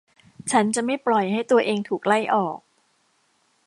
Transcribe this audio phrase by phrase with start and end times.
[0.51, 2.59] ฉันจะไม่ปล่อยให้ตัวเองถูกไล่ออก